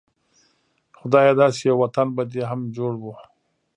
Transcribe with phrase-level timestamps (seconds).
[0.99, 3.05] خدايه داسې يو وطن به دې هم جوړ و